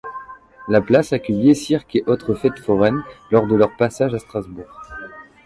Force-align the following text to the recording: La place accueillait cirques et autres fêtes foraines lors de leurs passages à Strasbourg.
La 0.67 0.81
place 0.81 1.13
accueillait 1.13 1.53
cirques 1.53 1.95
et 1.95 2.03
autres 2.07 2.33
fêtes 2.33 2.57
foraines 2.57 3.03
lors 3.29 3.45
de 3.45 3.53
leurs 3.55 3.77
passages 3.77 4.15
à 4.15 4.17
Strasbourg. 4.17 4.81